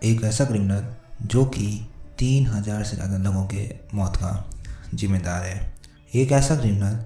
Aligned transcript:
एक 0.00 0.22
ऐसा 0.24 0.44
क्रिमिनल 0.44 0.84
जो 1.26 1.44
कि 1.46 1.66
तीन 2.18 2.46
हज़ार 2.46 2.82
से 2.84 2.96
ज़्यादा 2.96 3.16
लोगों 3.18 3.44
के 3.46 3.62
मौत 3.94 4.16
का 4.16 4.50
जिम्मेदार 4.94 5.44
है। 5.44 5.72
एक 6.14 6.32
ऐसा 6.32 6.56
क्रिमिनल 6.56 6.98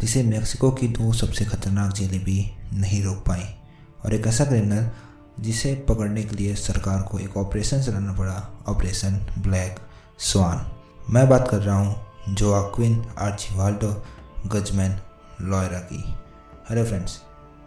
जिसे 0.00 0.22
मेक्सिको 0.22 0.70
की 0.70 0.88
दो 0.88 1.12
सबसे 1.12 1.44
खतरनाक 1.44 1.92
जेलें 1.92 2.22
भी 2.24 2.38
नहीं 2.74 3.02
रोक 3.04 3.24
पाई 3.26 3.42
और 4.04 4.14
एक 4.14 4.26
ऐसा 4.26 4.44
क्रिमिनल 4.44 4.88
जिसे 5.42 5.74
पकड़ने 5.88 6.22
के 6.22 6.36
लिए 6.36 6.54
सरकार 6.54 7.02
को 7.02 7.18
एक 7.18 7.36
ऑपरेशन 7.36 7.82
चलाना 7.82 8.12
पड़ा 8.18 8.36
ऑपरेशन 8.68 9.18
ब्लैक 9.38 9.80
स्वान 10.22 10.64
मैं 11.12 11.28
बात 11.28 11.48
कर 11.48 11.58
रहा 11.58 11.78
हूँ 11.78 12.34
जो 12.34 12.52
आक्विन 12.54 13.02
आर्चिवाल्डो 13.18 13.90
गजमैन 14.52 14.96
लॉयरा 15.42 15.78
की। 15.90 16.02
हेलो 16.70 16.84
फ्रेंड्स 16.84 17.20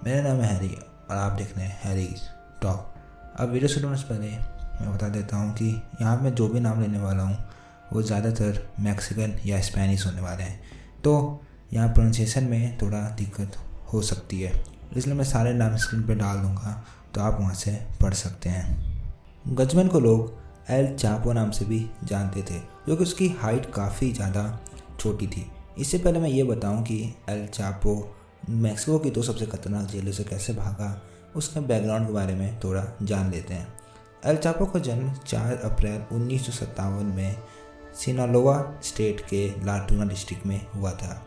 मेरा 0.05 0.21
नाम 0.23 0.41
है 0.41 0.53
हैरी 0.53 0.69
और 0.69 1.17
आप 1.17 1.37
देख 1.37 1.57
रहे 1.57 1.65
हैं 1.65 1.79
हैरीज 1.83 2.21
टॉप 2.61 2.95
अब 3.39 3.51
वीडियो 3.51 3.69
शुरू 3.69 3.87
होने 3.87 3.99
से 3.99 4.07
पहले 4.09 4.58
मैं 4.81 4.93
बता 4.93 5.07
देता 5.09 5.37
हूँ 5.37 5.53
कि 5.53 5.69
यहाँ 6.01 6.21
मैं 6.21 6.33
जो 6.35 6.47
भी 6.47 6.59
नाम 6.59 6.81
लेने 6.81 6.99
वाला 6.99 7.23
हूँ, 7.23 7.37
वो 7.93 8.01
ज़्यादातर 8.03 8.59
मैक्सिकन 8.81 9.35
या 9.45 9.61
स्पेनिश 9.61 10.05
होने 10.05 10.21
वाले 10.21 10.43
हैं। 10.43 10.59
तो 11.03 11.41
यहाँ 11.73 11.87
प्रोनाउंसिएशन 11.89 12.43
में 12.43 12.77
थोड़ा 12.77 12.99
दिक्कत 13.17 13.57
हो 13.93 14.01
सकती 14.03 14.41
है, 14.41 14.53
इसलिए 14.97 15.15
मैं 15.15 15.25
सारे 15.25 15.53
नाम 15.53 15.75
स्क्रीन 15.77 16.03
पर 16.03 16.15
डाल 16.15 16.37
दूँगा 16.37 16.83
तो 17.15 17.21
आप 17.21 17.37
वहाँ 17.39 17.53
से 17.55 17.71
पढ़ 18.01 18.13
सकते 18.15 18.49
हैं। 18.49 19.55
गजमैन 19.55 19.87
को 19.87 19.99
लोग 19.99 20.37
एल 20.69 20.95
चापो 20.95 21.33
नाम 21.33 21.51
से 21.51 21.65
भी 21.65 21.85
जानते 22.03 22.41
थे 22.43 22.59
क्योंकि 22.85 23.03
उसकी 23.03 23.27
हाइट 23.39 23.65
काफ़ी 23.73 24.11
ज़्यादा 24.13 24.59
छोटी 24.99 25.27
थी। 25.27 25.45
इससे 25.79 25.97
पहले 25.97 26.19
मैं 26.19 26.29
ये 26.29 26.43
बताऊँ 26.45 26.83
कि 26.83 26.97
एल 27.29 27.45
चापो 27.47 27.95
मैक्सिको 28.49 28.97
की 28.99 29.09
दो 29.09 29.21
सबसे 29.23 29.45
खतरनाक 29.45 29.87
जेलों 29.87 30.11
से 30.11 30.23
कैसे 30.23 30.53
भागा, 30.53 31.01
उसके 31.35 31.59
बैकग्राउंड 31.61 32.07
के 32.07 32.13
बारे 32.13 32.35
में 32.35 32.59
थोड़ा 32.59 32.83
जान 33.03 33.31
लेते 33.31 33.53
हैं। 33.53 33.67
एल 34.27 34.37
चापो 34.37 34.65
का 34.65 34.79
जन्म 34.79 35.11
4 35.27 35.61
अप्रैल 35.65 36.01
उन्नीस 36.11 36.45
सौ 36.45 36.51
सत्तावन 36.51 37.05
में 37.15 37.35
सिनालोवा 37.95 38.55
स्टेट 38.83 39.21
के 39.21 39.45
लाटूना 39.65 40.05
डिस्ट्रिक्ट 40.05 40.45
में 40.45 40.59
हुआ 40.75 40.91
था 40.93 41.21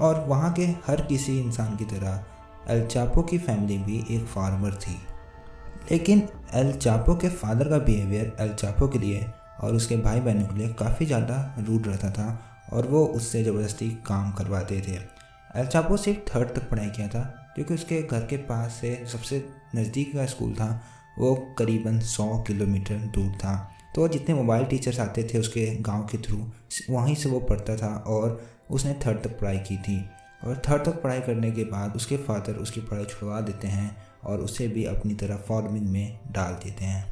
और 0.00 0.20
वहाँ 0.28 0.52
के 0.52 0.66
हर 0.86 1.00
किसी 1.06 1.38
इंसान 1.40 1.76
की 1.76 1.84
तरह 1.84 2.24
एल 2.70 2.86
चापो 2.86 3.22
की 3.22 3.38
फैमिली 3.38 3.78
भी 3.78 3.98
एक 4.10 4.26
फार्मर 4.26 4.74
थी। 4.76 4.96
लेकिन 5.90 6.22
एल 6.54 6.72
चापो 6.72 7.14
के 7.16 7.28
फादर 7.32 7.68
का 7.68 7.78
बिहेवियर 7.84 8.36
एल 8.40 8.54
चापो 8.54 8.88
के 8.88 8.98
लिए 8.98 9.26
और 9.60 9.74
उसके 9.74 9.96
भाई 9.98 10.20
बहनों 10.20 10.46
के 10.46 10.58
लिए 10.58 10.72
काफ़ी 10.74 11.06
ज़्यादा 11.06 11.54
रूड 11.58 11.86
रहता 11.86 12.10
था 12.10 12.28
और 12.72 12.86
वो 12.86 13.04
उससे 13.06 13.44
ज़बरदस्ती 13.44 13.90
काम 14.06 14.32
करवाते 14.32 14.80
थे। 14.88 14.98
एल 15.60 15.96
सिर्फ़ 15.96 16.34
थर्ड 16.34 16.54
तक 16.54 16.70
पढ़ाई 16.70 16.90
किया 16.90 17.08
था, 17.08 17.20
क्योंकि 17.54 17.74
उसके 17.74 18.02
घर 18.02 18.26
के 18.26 18.36
पास 18.36 18.78
से 18.80 19.00
सबसे 19.12 19.48
नज़दीक 19.76 20.14
का 20.14 20.26
स्कूल 20.26 20.52
था 20.54 20.68
वो 21.18 21.34
करीबन 21.58 22.00
सौ 22.00 22.26
किलोमीटर 22.38 22.94
दूर 23.14 23.32
था। 23.34 23.54
तो 23.94 24.08
जितने 24.08 24.34
मोबाइल 24.34 24.64
टीचर्स 24.64 24.98
आते 25.00 25.22
थे 25.24 25.38
उसके 25.38 25.66
गाँव 25.82 26.02
के 26.06 26.18
थ्रू 26.18 26.38
वहीं 26.90 27.14
से 27.14 27.28
वो 27.28 27.40
पढ़ता 27.40 27.76
था 27.76 27.94
और 28.08 28.40
उसने 28.70 28.92
थर्ड 29.06 29.22
तक 29.22 29.38
पढ़ाई 29.40 29.58
की 29.58 29.76
थी। 29.78 29.98
और 30.44 30.60
थर्ड 30.68 30.84
तक 30.84 31.02
पढ़ाई 31.02 31.20
करने 31.20 31.50
के 31.50 31.64
बाद 31.64 31.96
उसके 31.96 32.16
फादर 32.16 32.54
उसकी 32.54 32.80
पढ़ाई 32.80 33.04
छुड़वा 33.04 33.40
देते 33.40 33.68
हैं 33.68 33.96
और 34.24 34.40
उसे 34.40 34.68
भी 34.68 34.84
अपनी 34.84 35.14
तरह 35.14 35.36
फ़ार्मिंग 35.48 35.86
में 35.86 36.18
डाल 36.32 36.52
देते 36.64 36.84
हैं। 36.84 37.04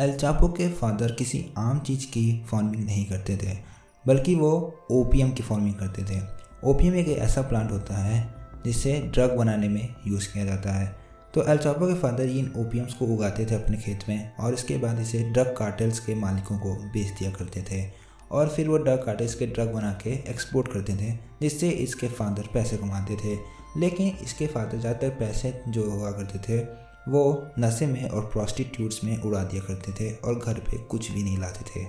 एल 0.00 0.16
चापो 0.16 0.48
के 0.48 0.68
फादर 0.72 1.12
किसी 1.12 1.44
आम 1.58 1.78
चीज़ 1.80 2.06
की 2.06 2.44
फ़ार्मिंग 2.50 2.84
नहीं 2.84 3.04
करते 3.06 3.36
थे, 3.36 3.56
बल्कि 4.04 4.34
वो 4.34 4.50
ओपीएम 4.90 5.30
की 5.30 5.42
फ़ार्मिंग 5.42 5.74
करते 5.74 6.04
थे। 6.04 6.20
ओपीएम 6.64 6.94
एक 6.94 7.08
ऐसा 7.08 7.42
प्लांट 7.42 7.70
होता 7.70 7.96
है 7.96 8.22
जिसे 8.64 9.00
ड्रग 9.04 9.36
बनाने 9.36 9.68
में 9.68 9.94
यूज़ 10.06 10.32
किया 10.32 10.44
जाता 10.44 10.72
है। 10.72 10.96
तो 11.34 11.42
एल 11.42 11.58
चापो 11.58 11.86
के 11.86 11.94
फादर 11.94 12.28
इन 12.28 12.52
ओपीएम्स 12.56 12.94
को 12.94 13.06
उगाते 13.06 13.46
थे 13.46 13.54
अपने 13.54 13.76
खेत 13.76 14.04
में 14.08 14.36
और 14.36 14.54
इसके 14.54 14.76
बाद 14.76 15.00
इसे 15.00 15.22
ड्रग 15.32 15.54
कार्टल्स 15.58 15.98
के 16.00 16.14
मालिकों 16.14 16.58
को 16.58 16.74
बेच 16.92 17.18
दिया 17.18 17.30
करते 17.30 17.62
थे 17.62 17.82
और 18.30 18.48
फिर 18.48 18.68
वो 18.68 18.78
ड्रग 18.78 19.04
कार्टल्स 19.04 19.34
के 19.34 19.46
ड्रग 19.46 19.72
बना 19.74 19.92
के 20.02 20.10
एक्सपोर्ट 20.30 20.72
करते 20.72 20.94
थे, 20.94 21.12
जिससे 21.42 21.68
इसके 21.68 22.08
फादर 22.08 22.48
पैसे 22.54 22.76
कमाते 22.76 23.16
थे। 23.16 23.36
लेकिन 23.76 24.16
इसके 24.22 24.46
फादर 24.46 24.78
ज़्यादातर 24.78 25.10
पैसे 25.10 25.52
जो 25.68 25.90
हुआ 25.90 26.10
करते 26.10 26.38
थे, 26.38 26.58
वो 27.08 27.52
नशे 27.58 27.86
में 27.86 28.08
और 28.08 28.28
प्रॉस्टिट्यूट्स 28.32 29.02
में 29.04 29.22
उड़ा 29.22 29.42
दिया 29.42 29.62
करते 29.62 29.92
थे 29.92 30.12
और 30.16 30.38
घर 30.38 30.58
पे 30.60 30.78
कुछ 30.80 31.10
भी 31.10 31.22
नहीं 31.22 31.38
लाते 31.38 31.64
थे। 31.70 31.86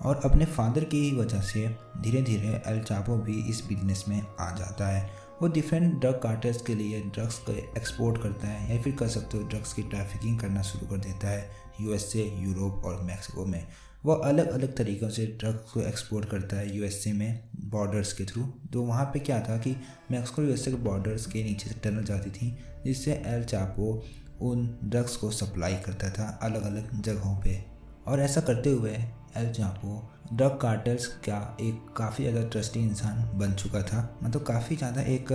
और 0.00 0.20
अपने 0.24 0.44
फादर 0.46 0.84
की 0.84 1.10
वजह 1.16 1.40
से 1.42 1.66
धीरे 2.02 2.22
धीरे 2.22 2.62
एल 2.66 2.82
चापो 2.82 3.16
भी 3.16 3.38
इस 3.50 3.62
बिज़नेस 3.68 4.04
में 4.08 4.20
आ 4.40 4.50
जाता 4.50 4.88
है। 4.88 5.08
वो 5.42 5.48
डिफरेंट 5.48 5.94
ड्रग 6.00 6.20
कार्टर्स 6.22 6.60
के 6.62 6.74
लिए 6.74 7.00
ड्रग्स 7.04 7.38
को 7.38 7.52
एक्सपोर्ट 7.52 8.22
करता 8.22 8.48
है 8.48 8.74
या 8.74 8.82
फिर 8.82 8.94
कर 8.96 9.08
सकते 9.08 9.38
हो 9.38 9.48
ड्रग्स 9.48 9.72
की 9.72 9.82
ट्रैफिकिंग 9.82 10.38
करना 10.40 10.62
शुरू 10.62 10.86
कर 10.86 10.96
देता 10.98 11.28
है 11.28 11.48
यूएसए 11.80 12.22
यूरोप 12.38 12.84
और 12.84 13.02
मैक्सिको 13.02 13.44
में। 13.46 13.66
वो 14.04 14.12
अलग 14.12 14.48
अलग 14.48 14.76
तरीक़ों 14.76 15.08
से 15.10 15.26
ड्रग्स 15.40 15.70
को 15.72 15.80
एक्सपोर्ट 15.80 16.28
करता 16.28 16.56
है 16.56 16.76
यूएसए 16.76 17.12
में 17.12 17.48
बॉर्डर्स 17.70 18.12
के 18.12 18.24
थ्रू 18.24 18.42
तो 18.72 18.82
वहाँ 18.82 19.04
पे 19.04 19.18
क्या 19.20 19.40
था 19.40 19.56
कि 19.58 19.76
मैक्सिको 20.10 20.42
यूएसए 20.42 20.70
के 20.70 20.76
बॉर्डर्स 20.84 21.26
के 21.26 21.42
नीचे 21.44 21.68
से 21.68 21.80
टनल 21.84 22.04
जाती 22.04 22.30
थी, 22.30 22.56
जिससे 22.84 23.12
एल 23.26 23.44
चापो 23.44 24.02
उन 24.42 24.66
ड्रग्स 24.84 25.16
को 25.16 25.30
सप्लाई 25.30 25.76
करता 25.76 26.10
था 26.10 26.28
अलग 26.42 26.62
अलग 26.62 27.00
जगहों 27.02 27.36
पे। 27.36 27.64
और 28.06 28.20
ऐसा 28.20 28.40
करते 28.40 28.70
हुए 28.70 28.92
एल 29.36 29.52
चापो 29.52 29.98
ड्रग 30.34 30.58
कार्टल्स 30.60 31.06
का 31.24 31.56
एक 31.60 31.86
काफ़ी 31.96 32.24
ज़्यादा 32.24 32.48
ट्रस्टी 32.48 32.80
इंसान 32.80 33.22
बन 33.38 33.52
चुका 33.54 33.82
था। 33.82 33.98
मतलब 34.22 34.42
काफ़ी 34.44 34.76
ज़्यादा 34.76 35.02
एक 35.02 35.32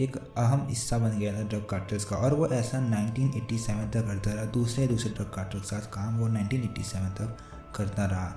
एक 0.00 0.16
अहम 0.16 0.66
हिस्सा 0.68 0.98
बन 0.98 1.18
गया 1.18 1.32
था 1.34 1.42
ड्रग 1.48 1.66
कार्टल्स 1.70 2.04
का। 2.04 2.16
और 2.16 2.34
वो 2.34 2.46
ऐसा 2.48 2.78
1987 2.80 3.90
तक 3.92 4.06
करता 4.06 4.32
रहा। 4.32 4.44
दूसरे 4.52 4.86
दूसरे 4.86 5.12
ड्रग 5.12 5.30
कार्टल 5.34 5.58
के 5.58 5.66
साथ 5.66 5.90
काम 5.92 6.16
वो 6.18 6.28
1987 6.28 7.10
तक 7.18 7.36
करता 7.76 8.04
रहा। 8.04 8.34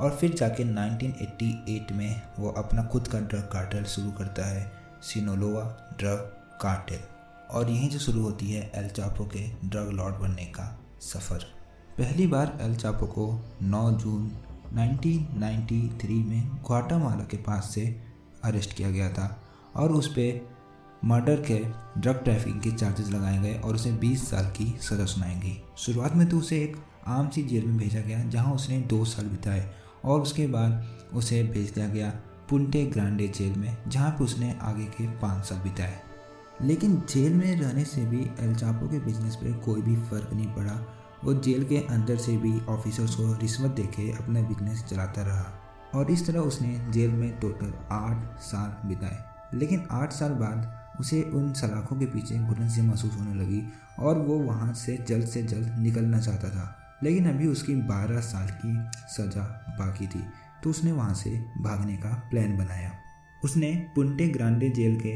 और 0.00 0.16
फिर 0.16 0.34
जाके 0.34 0.64
1988 0.64 1.92
में 1.92 2.22
वो 2.38 2.50
अपना 2.58 2.84
खुद 2.84 3.08
का 3.08 3.20
ड्रग 3.20 3.48
कार्टल 3.52 3.84
शुरू 3.86 4.10
करता 4.18 4.46
है, 4.46 4.70
सिनोलोवा 5.02 5.62
ड्रग 5.98 6.18
कार्टेल। 6.62 7.00
और 7.50 7.70
यहीं 7.70 7.88
से 7.90 7.98
शुरू 7.98 8.22
होती 8.22 8.50
है 8.52 8.70
एल 8.74 8.88
चापो 8.90 9.24
के 9.26 9.46
ड्रग 9.64 9.90
लॉर्ड 9.92 10.14
बनने 10.16 10.44
का 10.52 10.66
सफ़र। 11.02 11.46
पहली 11.98 12.26
बार 12.26 12.58
एल 12.60 12.76
चापो 12.76 13.06
को 13.08 13.26
9 13.64 13.90
जून 13.94 14.30
1993 14.74 16.24
में 16.26 16.48
ग्वाटामाला 16.66 17.24
के 17.24 17.36
पास 17.36 17.70
से 17.74 17.84
अरेस्ट 18.44 18.76
किया 18.76 18.90
गया 18.90 19.08
था 19.08 19.42
और 19.76 19.92
उस 19.92 20.08
पर 20.08 20.48
मर्डर 21.04 21.36
के 21.40 21.58
ड्रग 22.00 22.22
ट्रैफिकिंग 22.24 22.60
के 22.60 22.70
चार्जेस 22.70 23.08
लगाए 23.10 23.38
गए 23.38 23.54
और 23.54 23.74
उसे 23.74 23.92
20 23.92 24.16
साल 24.16 24.46
की 24.46 24.66
सज़ा 24.80 25.04
सुनाई 25.04 25.34
गई 25.34 25.62
शुरुआत 25.78 26.14
में 26.16 26.28
तो 26.28 26.38
उसे 26.38 26.62
एक 26.62 26.76
आम 27.06 27.28
सी 27.28 27.42
जेल 27.42 27.66
में 27.66 27.76
भेजा 27.78 28.00
गया, 28.00 28.24
जहाँ 28.24 28.54
उसने 28.54 28.78
दो 28.80 29.04
साल 29.04 29.26
बिताए 29.26 29.70
और 30.04 30.20
उसके 30.20 30.46
बाद 30.46 30.86
उसे 31.14 31.42
भेज 31.42 31.70
दिया 31.70 31.88
गया 31.88 32.10
पुंटे 32.50 32.84
ग्रांडे 32.86 33.28
जेल 33.28 33.52
में, 33.58 33.76
जहाँ 33.88 34.10
पर 34.10 34.24
उसने 34.24 34.58
आगे 34.62 34.84
के 34.84 35.06
पाँच 35.08 35.44
साल 35.44 35.58
बिताए। 35.58 36.00
लेकिन 36.62 37.02
जेल 37.10 37.34
में 37.34 37.60
रहने 37.60 37.84
से 37.84 38.04
भी 38.06 38.20
एल 38.40 38.54
चापो 38.54 38.88
के 38.88 38.98
बिज़नेस 38.98 39.36
पर 39.36 39.52
कोई 39.52 39.82
भी 39.82 39.96
फ़र्क 39.96 40.32
नहीं 40.32 40.46
पड़ा। 40.46 40.72
वो 41.24 41.34
जेल 41.34 41.64
के 41.64 41.76
अंदर 41.90 42.16
से 42.16 42.36
भी 42.36 42.60
ऑफिसर्स 42.68 43.14
को 43.14 43.32
रिश्वत 43.32 43.70
देके 43.70 44.10
अपना 44.12 44.42
बिज़नेस 44.42 44.84
चलाता 44.84 45.22
रहा 45.22 45.46
और 45.94 46.10
इस 46.10 46.26
तरह 46.26 46.40
उसने 46.40 46.78
जेल 46.90 47.10
में 47.10 47.38
टोटल 47.40 47.72
आठ 47.90 48.38
साल 48.40 48.88
बिताए। 48.88 49.18
लेकिन 49.54 49.86
आठ 49.90 50.12
साल 50.12 50.32
बाद 50.34 50.74
उसे 51.00 51.22
उन 51.34 51.52
सलाखों 51.52 51.96
के 51.96 52.06
पीछे 52.06 52.38
घुटन 52.38 52.68
से 52.68 52.82
महसूस 52.82 53.16
होने 53.20 53.34
लगी 53.34 53.62
और 53.98 54.18
वो 54.18 54.38
वहाँ 54.38 54.72
से 54.74 54.96
जल्द 55.08 55.26
से 55.26 55.42
जल्द 55.42 55.74
निकलना 55.78 56.20
चाहता 56.20 56.48
था। 56.48 56.74
लेकिन 57.02 57.28
अभी 57.28 57.46
उसकी 57.46 57.74
बारह 57.88 58.20
साल 58.20 58.48
की 58.64 58.76
सज़ा 59.14 59.42
बाकी 59.78 60.06
थी 60.06 60.24
तो 60.64 60.70
उसने 60.70 60.92
वहाँ 60.92 61.14
से 61.14 61.30
भागने 61.60 61.96
का 61.96 62.14
प्लान 62.30 62.56
बनाया। 62.58 62.92
उसने 63.44 63.72
पुंटे 63.94 64.26
ग्रांडे 64.28 64.68
जेल 64.68 64.96
के 65.00 65.10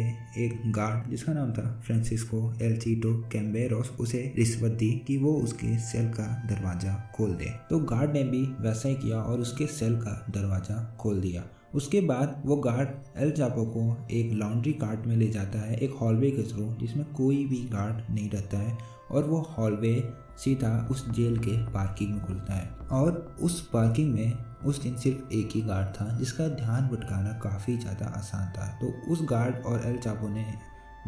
एक 0.44 0.60
गार्ड, 0.72 1.10
जिसका 1.10 1.33
नाम 1.33 1.53
था 1.53 1.62
फ्रांसिस्को 1.87 2.53
एलचीटो 2.62 3.12
कैम्बेरोस, 3.33 3.91
उसे 4.00 4.33
रिश्वत 4.37 4.72
दी 4.72 4.91
कि 5.06 5.16
वो 5.16 5.33
उसके 5.34 5.78
सेल 5.78 6.09
का 6.09 6.27
दरवाज़ा 6.47 6.94
खोल 7.16 7.34
दे। 7.34 7.50
तो 7.71 7.78
गार्ड 7.87 8.12
ने 8.12 8.22
भी 8.25 8.43
वैसा 8.61 8.88
ही 8.88 8.94
किया 8.94 9.17
और 9.17 9.41
उसके 9.41 9.67
सेल 9.67 9.96
का 9.96 10.26
दरवाज़ा 10.31 10.96
खोल 11.00 11.20
दिया। 11.20 11.44
उसके 11.74 12.00
बाद 12.00 12.42
वो 12.46 12.56
गार्ड 12.56 12.88
एल 13.16 13.30
चापो 13.30 13.64
को 13.64 14.06
एक 14.10 14.32
लॉन्ड्री 14.32 14.72
कार्ट 14.72 15.06
में 15.06 15.16
ले 15.16 15.28
जाता 15.28 15.58
है, 15.58 15.76
एक 15.76 15.92
हॉलवे 15.92 16.30
के 16.30 16.42
थ्रू, 16.42 16.74
जिसमें 16.80 17.12
कोई 17.12 17.44
भी 17.46 17.56
गार्ड 17.56 18.14
नहीं 18.14 18.30
रहता 18.30 18.58
है, 18.58 18.78
और 19.10 19.24
वो 19.24 19.38
हॉलवे 19.38 20.12
सीधा 20.38 20.88
उस 20.90 21.10
जेल 21.10 21.36
के 21.38 21.56
पार्किंग 21.72 22.10
में 22.10 22.24
खुलता 22.26 22.54
है। 22.54 22.69
और 22.92 23.36
उस 23.42 23.69
पार्किंग 23.69 24.14
में 24.14 24.32
उस 24.64 24.82
दिन 24.82 24.96
सिर्फ़ 24.96 25.32
एक 25.34 25.48
ही 25.54 25.60
गार्ड 25.60 25.86
था, 25.88 26.19
जिसका 26.19 26.48
ध्यान 26.48 26.88
भटकाना 26.88 27.32
काफ़ी 27.32 27.76
ज़्यादा 27.76 28.06
आसान 28.06 28.52
था। 28.52 28.66
तो 28.82 29.12
उस 29.12 29.22
गार्ड 29.22 29.66
और 29.66 29.86
एल 29.86 29.98
चापो 29.98 30.28
ने, 30.28 30.44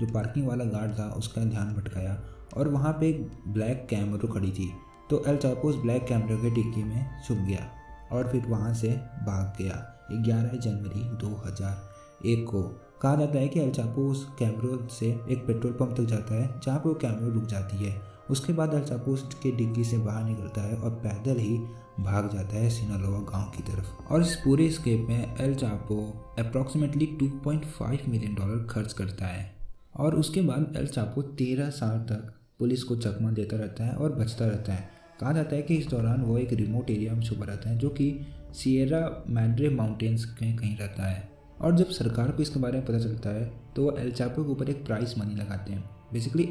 जो 0.00 0.06
पार्किंग 0.06 0.46
वाला 0.46 0.64
गार्ड 0.64 0.98
था, 0.98 1.08
उसका 1.08 1.44
ध्यान 1.44 1.74
भटकाया, 1.74 2.18
और 2.56 2.68
वहाँ 2.68 2.92
पे 2.92 3.08
एक 3.08 3.30
ब्लैक 3.48 3.86
कैमरो 3.90 4.28
खड़ी 4.28 4.50
थी। 4.50 4.72
तो 5.10 5.24
एल 5.28 5.36
चापो 5.36 5.68
उस 5.68 5.76
ब्लैक 5.76 6.06
कैमरे 6.06 6.36
के 6.36 6.50
डिक्की 6.50 6.84
में 6.84 7.22
छुप 7.28 7.38
गया। 7.38 7.70
और 8.12 8.28
फिर 8.32 8.46
वहाँ 8.46 8.74
से 8.74 8.88
भाग 9.26 9.62
गया। 9.62 9.90
ग्यारह 10.12 10.48
जनवरी 10.48 11.16
2001 11.16 12.46
को। 12.46 12.62
कहा 13.02 13.16
जाता 13.16 13.38
है 13.38 13.48
कि 13.48 13.60
एल 13.60 13.70
चापो 13.70 14.10
उस 14.10 14.28
कैमरो 14.38 14.88
से 14.88 15.06
एक 15.06 15.46
पेट्रोल 15.46 15.72
पंप 15.72 15.96
तक 15.96 16.04
जाता 16.04 16.34
है, 16.34 16.60
जहाँ 16.60 16.78
पर 16.78 16.88
वो 16.88 16.94
कैमरो 16.94 17.30
रुक 17.30 17.44
जाती 17.44 17.76
है। 17.76 18.00
उसके 18.30 18.52
बाद 18.52 18.74
एल 18.74 18.82
चापो 18.82 19.10
उसके 19.10 19.50
डिग्गी 19.50 19.84
से 19.84 19.98
बाहर 19.98 20.24
निकलता 20.24 20.60
है 20.62 20.76
और 20.76 20.90
पैदल 20.90 21.36
ही 21.40 21.58
भाग 22.00 22.30
जाता 22.32 22.56
है 22.56 22.70
सिनालोवा 22.70 23.18
गाँव 23.18 23.50
की 23.56 23.62
तरफ़। 23.62 24.12
और 24.12 24.22
इस 24.22 24.36
पूरे 24.36 24.70
स्केप 24.70 25.06
में 25.08 25.36
El 25.40 25.54
Chapo 25.54 26.26
approximately 26.38 27.06
2.5 27.06 28.08
million 28.08 28.34
dollar 28.34 28.66
खर्च 28.70 28.92
करता 28.92 29.26
है। 29.26 29.54
और 29.96 30.14
उसके 30.14 30.40
बाद 30.40 30.74
एल 30.76 30.86
चापो 30.86 31.22
तेरह 31.22 31.70
साल 31.70 31.98
तक 31.98 32.34
पुलिस 32.58 32.82
को 32.82 32.96
चकमा 32.96 33.30
देता 33.30 33.56
रहता 33.56 33.84
है 33.84 33.92
और 33.92 34.12
बचता 34.12 34.46
रहता 34.46 34.72
है। 34.72 34.93
कहा 35.20 35.32
जाता 35.32 35.56
है 35.56 35.62
कि 35.62 35.74
इस 35.74 35.86
दौरान 35.86 36.22
वो 36.22 36.38
एक 36.38 36.52
रिमोट 36.52 36.90
एरिया 36.90 37.14
में 37.14 37.22
छुपा 37.22 37.46
रहता 37.46 37.70
है, 37.70 37.78
जो 37.78 37.88
कि 37.90 38.26
सियरा 38.54 39.24
मैड्रे 39.28 39.68
माउंटेन्स 39.68 40.26
में 40.42 40.56
कहीं 40.56 40.76
रहता 40.76 41.06
है। 41.06 41.28
और 41.60 41.76
जब 41.76 41.90
सरकार 41.90 42.30
को 42.30 42.42
इसके 42.42 42.60
बारे 42.60 42.78
में 42.78 42.86
पता 42.86 42.98
चलता 42.98 43.30
है 43.30 43.44
तो 43.76 43.82
वो 43.84 43.96
एल 43.98 44.10
चापो 44.12 44.44
के 44.44 44.50
ऊपर 44.50 44.70
एक 44.70 44.84
प्राइस 44.86 45.18
मनी 45.18 45.34
लगाते 45.34 45.72
हैं। 45.72 45.84
बेसिकली 46.12 46.48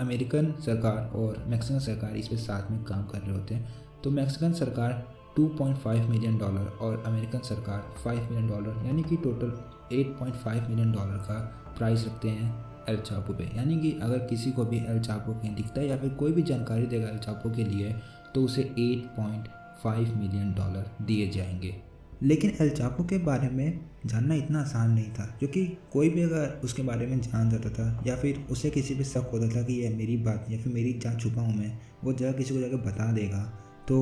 अमेरिकन 0.00 0.52
सरकार 0.60 1.10
और 1.16 1.44
मैक्सिकन 1.48 1.78
सरकार 1.78 2.16
इस 2.16 2.28
पर 2.28 2.36
साथ 2.36 2.70
में 2.70 2.82
काम 2.84 3.04
कर 3.04 3.18
रहे 3.18 3.32
होते 3.32 3.54
हैं। 3.54 3.74
तो 4.04 4.10
मैक्सिकन 4.10 4.52
सरकार 4.52 4.92
2.5 5.36 6.08
मिलियन 6.08 6.38
डॉलर 6.38 6.66
और 6.80 7.02
अमेरिकन 7.06 7.38
सरकार 7.38 7.94
5 8.04 8.30
मिलियन 8.30 8.48
डॉलर 8.48 8.86
यानी 8.86 9.02
कि 9.02 9.16
टोटल 9.16 9.50
8.5 9.92 10.68
मिलियन 10.68 10.92
डॉलर 10.92 11.16
का 11.20 11.40
प्राइस 11.78 12.04
रखते 12.06 12.28
हैं। 12.28 12.52
एल 12.88 12.96
चापो 12.98 13.32
पे। 13.32 13.44
यानी 13.56 13.80
कि 13.80 13.92
अगर 14.02 14.18
किसी 14.26 14.50
को 14.52 14.64
भी 14.64 14.78
एल 14.86 15.00
चापो 15.00 15.32
कहीं 15.32 15.54
दिखता 15.54 15.80
है 15.80 15.88
या 15.88 15.96
फिर 15.96 16.10
कोई 16.14 16.32
भी 16.32 16.42
जानकारी 16.42 16.86
देगा 16.86 17.08
एल 17.08 17.18
चापो 17.18 17.50
के 17.50 17.64
लिए 17.64 17.94
तो 18.34 18.42
उसे 18.42 18.62
8.5 18.78 20.14
मिलियन 20.16 20.52
डॉलर 20.52 20.90
दिए 21.02 21.28
जाएँगे। 21.30 21.74
लेकिन 22.22 22.52
एल 22.60 22.70
चापो 22.70 23.04
के 23.04 23.18
बारे 23.18 23.48
में 23.48 23.80
जानना 24.06 24.34
इतना 24.34 24.60
आसान 24.60 24.90
नहीं 24.90 25.12
था, 25.12 25.24
क्योंकि 25.38 25.66
कोई 25.92 26.08
भी 26.10 26.22
अगर 26.22 26.60
उसके 26.64 26.82
बारे 26.82 27.06
में 27.06 27.20
जान 27.20 27.50
जाता 27.50 27.70
था, 27.70 28.02
या 28.06 28.16
फिर 28.16 28.44
उसे 28.50 28.70
किसी 28.70 28.94
पे 28.94 29.04
शक 29.04 29.30
होता 29.32 29.48
था 29.48 29.62
कि 29.62 29.74
यह 29.74 29.96
मेरी 29.96 30.16
बात, 30.16 30.46
या 30.50 30.58
फिर 30.58 30.72
मेरी 30.72 30.92
जहाँ 30.94 31.16
छुपा 31.16 31.42
हूँ 31.42 31.56
मैं, 31.56 31.78
वो 32.04 32.12
जगह 32.12 32.32
किसी 32.32 32.54
को 32.54 32.60
जाकर 32.60 32.76
बता 32.86 33.10
देगा 33.12 33.42
तो 33.88 33.96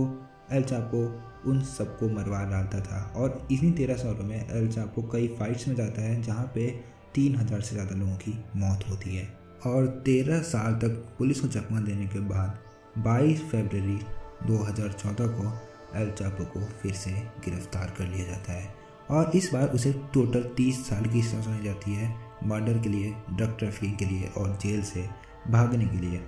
एल 0.53 0.63
चापो 0.63 1.05
उन 1.51 1.61
सबको 1.69 2.09
मरवा 2.09 2.43
डालता 2.45 2.81
था। 2.81 3.03
और 3.17 3.49
इन्हीं 3.53 3.73
तेरह 3.73 3.97
सालों 3.97 4.25
में 4.25 4.51
एल 4.51 4.69
चापो 4.69 5.03
कई 5.03 5.29
फाइट्स 5.29 5.69
में 5.69 5.75
जाता 5.77 6.03
है, 6.03 6.23
जहाँ 6.23 6.51
पे 6.55 6.69
तीन 7.15 7.37
हज़ार 7.37 7.61
से 7.61 7.75
ज़्यादा 7.75 7.95
लोगों 7.95 8.17
की 8.17 8.45
मौत 8.57 8.85
होती 8.91 9.17
है 9.17 9.29
और 9.67 9.87
तेरह 9.87 10.41
साल 10.43 10.75
तक 10.75 11.15
पुलिस 11.19 11.41
को 11.41 11.49
चकमा 11.49 11.81
देने 11.81 12.07
के 12.07 12.21
बाद 12.21 12.59
22 12.99 13.43
फरवरी 13.51 13.99
2014 14.47 15.29
को 15.29 15.53
एल 15.99 16.11
चापो 16.11 16.45
को 16.45 16.61
फिर 16.83 16.93
से 16.93 17.11
गिरफ़्तार 17.45 17.95
कर 17.99 18.05
लिया 18.05 18.27
जाता 18.27 18.53
है 18.53 18.75
और 19.11 19.31
इस 19.35 19.51
बार 19.53 19.69
उसे 19.69 19.93
टोटल 20.15 20.43
30 20.59 20.83
साल 20.85 21.05
की 21.05 21.23
सजा 21.23 21.41
सुनाई 21.41 21.65
जाती 21.65 21.95
है 21.95 22.15
मर्डर 22.45 22.79
के 22.79 22.89
लिए, 22.89 23.15
ड्रग 23.33 23.57
ट्रैफिकिंग 23.59 23.97
के 23.99 24.05
लिए 24.05 24.31
और 24.37 24.59
जेल 24.63 24.83
से 24.83 25.09
भागने 25.51 25.87
के 25.87 25.97
लिए। 25.97 26.21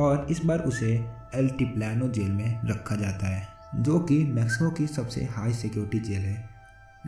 और 0.00 0.26
इस 0.30 0.44
बार 0.44 0.58
उसे 0.58 0.92
एल 1.34 1.48
टिप्लानो 1.48 2.08
जेल 2.08 2.30
में 2.30 2.60
रखा 2.64 2.96
जाता 2.96 3.26
है, 3.26 3.48
जो 3.76 3.98
कि 4.00 4.24
मैक्सिको 4.24 4.70
की 4.70 4.86
सबसे 4.86 5.24
हाई 5.24 5.52
सिक्योरिटी 5.52 6.00
जेल 6.00 6.20
है। 6.20 6.47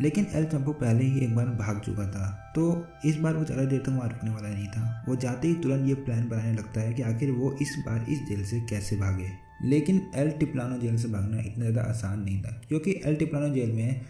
लेकिन 0.00 0.26
एल 0.35 0.44
चंपो 0.47 0.73
पहले 0.75 1.05
ही 1.05 1.20
एक 1.20 1.35
बार 1.37 1.47
भाग 1.56 1.81
चुका 1.81 2.06
था 2.08 2.29
तो 2.56 2.62
इस 3.05 3.17
बार 3.17 3.35
वो 3.35 3.44
ज़्यादा 3.44 3.64
देर 3.64 3.81
तक 3.81 3.88
वहाँ 3.88 4.08
रुकने 4.08 4.31
वाला 4.31 4.49
नहीं 4.49 4.67
था। 4.69 5.05
वो 5.08 5.17
जाते 5.17 5.49
ही 5.49 5.55
तुरंत 5.56 5.88
ये 5.88 5.94
प्लान 5.97 6.29
बनाने 6.29 6.52
लगता 6.52 6.81
है 6.81 6.93
कि 6.94 7.02
आखिर 7.05 7.31
वो 7.32 7.52
इस 7.62 7.76
बार 7.87 8.06
इस 8.08 8.23
जेल 8.29 8.44
से 8.44 8.61
कैसे 8.70 8.97
भागे। 8.97 9.29
लेकिन 9.64 10.00
एल 10.17 10.31
टिप्लानो 10.31 10.79
जेल 10.79 10.97
से 10.97 11.08
भागना 11.08 11.41
इतना 11.41 11.64
ज़्यादा 11.64 11.82
आसान 11.82 12.20
नहीं 12.20 12.43
था, 12.43 12.61
क्योंकि 12.69 13.00
एल 13.05 13.17
टिप्लानो 13.17 13.55
जेल 13.55 13.73
में 13.73 14.00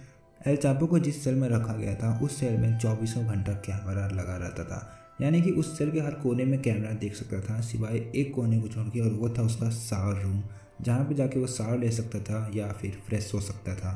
एल 0.40 0.56
चापो 0.56 0.86
को 0.86 0.98
जिस 0.98 1.22
सेल 1.24 1.34
में 1.34 1.48
रखा 1.48 1.72
गया 1.74 1.94
था, 1.94 2.18
उस 2.18 2.38
सेल 2.40 2.56
में 2.58 2.78
चौबीसों 2.78 3.24
घंटा 3.26 3.52
कैमरा 3.66 4.06
लगा 4.08 4.36
रहता 4.36 4.64
था। 4.64 5.16
यानी 5.20 5.40
कि 5.42 5.50
उस 5.52 5.76
सेल 5.78 5.90
के 5.90 6.00
हर 6.00 6.14
कोने 6.16 6.44
में 6.44 6.60
कैमरा 6.62 6.90
देख 6.92 7.14
सकता 7.14 7.40
था, 7.40 7.60
सिवाय 7.60 7.96
एक 7.96 8.32
कोने 8.34 8.60
को 8.60 8.68
छोड़ 8.68 8.86
के 8.88 9.00
और 9.00 9.12
वो 9.12 9.28
था 9.28 9.42
उसका 9.42 9.68
सार 9.70 10.22
रूम, 10.22 10.42
जहाँ 10.82 11.04
पे 11.04 11.14
जाके 11.14 11.40
वो 11.40 11.46
सार 11.48 11.78
ले 11.78 11.90
सकता 11.90 12.20
था 12.20 12.50
या 12.54 12.72
फिर 12.72 13.02
फ्रेश 13.08 13.30
हो 13.34 13.40
सकता 13.40 13.74
था। 13.74 13.92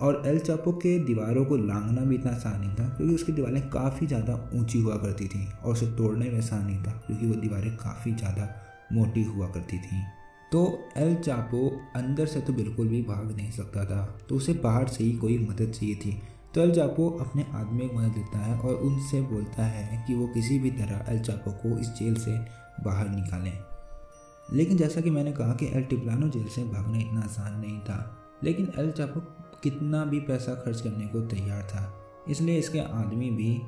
और 0.00 0.22
एल 0.26 0.38
चापो 0.40 0.72
के 0.74 0.98
दीवारों 1.04 1.44
को 1.44 1.56
लांगना 1.56 2.00
भी 2.02 2.14
इतना 2.14 2.30
आसान 2.32 2.60
नहीं 2.60 2.70
था, 2.70 2.88
क्योंकि 2.88 3.14
उसकी 3.14 3.32
दीवारें 3.32 3.68
काफ़ी 3.70 4.06
ज़्यादा 4.06 4.34
ऊँची 4.54 4.80
हुआ 4.80 4.96
करती 4.98 5.28
थी 5.28 5.46
और 5.54 5.72
उसे 5.72 5.86
तोड़ने 5.96 6.30
में 6.30 6.38
आसान 6.38 6.64
नहीं 6.66 6.78
था, 6.78 6.92
क्योंकि 7.06 7.26
वो 7.26 7.34
दीवारें 7.36 7.76
काफ़ी 7.76 8.12
ज़्यादा 8.14 8.48
मोटी 8.92 9.22
हुआ 9.24 9.48
करती 9.48 9.78
थी। 9.78 10.02
तो 10.52 10.62
एल 10.96 11.14
चापो 11.16 11.68
अंदर 11.96 12.26
से 12.26 12.40
तो 12.40 12.52
बिल्कुल 12.52 12.88
भी 12.88 13.02
भाग 13.04 13.30
नहीं 13.32 13.50
सकता 13.52 13.84
था 13.84 14.02
तो 14.28 14.36
उसे 14.36 14.52
बाहर 14.62 14.88
से 14.88 15.04
ही 15.04 15.12
कोई 15.14 15.38
मदद 15.40 15.72
चाहिए 15.72 15.94
थी। 15.96 16.20
तो 16.54 16.60
एल 16.60 16.74
चापो 16.74 17.08
अपने 17.20 17.44
आदमी 17.54 17.88
की 17.88 17.96
मदद 17.96 18.16
लेता 18.16 18.38
है 18.38 18.58
और 18.58 18.74
उनसे 18.76 19.20
बोलता 19.24 19.64
है 19.64 20.04
कि 20.06 20.14
वो 20.14 20.26
किसी 20.28 20.58
भी 20.58 20.70
तरह 20.72 21.04
एल 21.08 21.18
चापो 21.20 21.50
को 21.58 21.78
इस 21.78 21.92
जेल 21.94 22.14
से 22.16 22.38
बाहर 22.84 23.08
निकालें। 23.10 23.52
लेकिन 24.52 24.76
जैसा 24.76 25.00
कि 25.00 25.10
मैंने 25.10 25.32
कहा 25.32 25.54
कि 25.54 25.66
एल 25.68 25.82
टिप्लानो 25.84 26.28
जेल 26.28 26.48
से 26.48 26.64
भागना 26.66 26.98
इतना 26.98 27.20
आसान 27.20 27.60
नहीं 27.60 27.78
था, 27.80 27.98
लेकिन 28.44 28.72
एल 28.78 28.90
चापो 28.92 29.20
कितना 29.62 30.04
भी 30.04 30.20
पैसा 30.20 30.54
खर्च 30.54 30.80
करने 30.80 31.06
को 31.06 31.20
तैयार 31.28 31.62
था, 31.62 31.82
इसलिए 32.28 32.58
इसके 32.58 32.78
आदमी 32.78 33.30
भी 33.30 33.60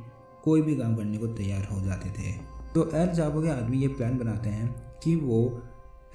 कोई 0.44 0.62
भी 0.62 0.76
काम 0.76 0.96
करने 0.96 1.18
को 1.18 1.26
तैयार 1.26 1.64
हो 1.64 1.80
जाते 1.80 2.10
थे। 2.10 2.32
तो 2.74 2.90
एल 2.94 3.08
चापो 3.08 3.42
के 3.42 3.48
आदमी 3.48 3.78
ये 3.78 3.88
प्लान 3.88 4.18
बनाते 4.18 4.48
हैं 4.48 4.68
कि 5.04 5.14
वो 5.16 5.62